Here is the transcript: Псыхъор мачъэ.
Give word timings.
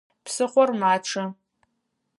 Псыхъор 0.23 0.69
мачъэ. 0.79 1.23